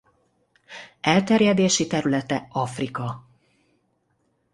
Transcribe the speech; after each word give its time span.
Elterjedési 1.01 1.87
területe 1.87 2.47
Afrika. 2.51 3.23